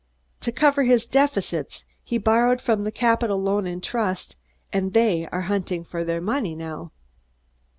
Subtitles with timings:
[0.39, 4.35] To cover his deficits, he borrowed from the Capitol Loan and Trust,
[4.73, 6.91] and they are hunting for their money now."